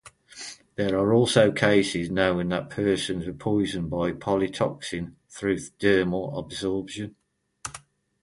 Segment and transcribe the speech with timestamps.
[0.77, 7.15] There are also cases known that persons were poisoned by palytoxin through dermal absorption.